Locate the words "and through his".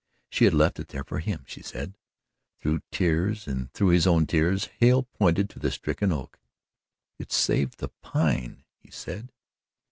3.47-4.07